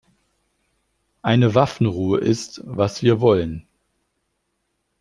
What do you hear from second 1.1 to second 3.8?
Eine Waffenruhe ist, was wir wollen!